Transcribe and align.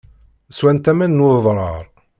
Swant 0.57 0.89
aman 0.91 1.15
n 1.17 1.23
wedrar. 1.25 1.83